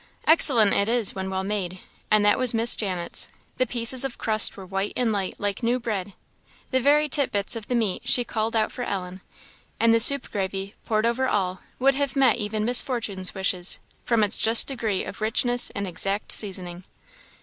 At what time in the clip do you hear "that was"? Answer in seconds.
2.25-2.55